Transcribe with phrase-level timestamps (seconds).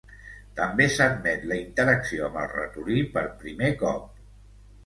[0.59, 4.09] També s'admet la interacció amb el ratolí per primer cop.